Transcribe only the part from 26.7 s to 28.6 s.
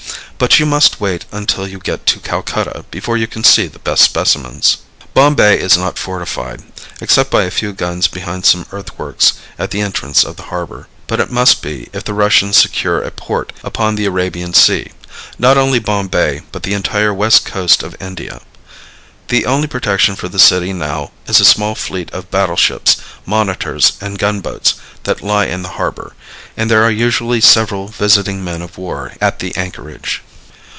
there are usually several visiting